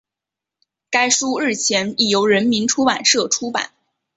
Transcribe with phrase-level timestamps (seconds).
[0.89, 3.69] 该书日前已由人民出版社出版